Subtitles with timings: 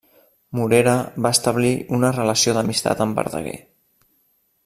[0.59, 0.95] Morera
[1.25, 3.57] va establir una relació d'amistat amb Verdaguer.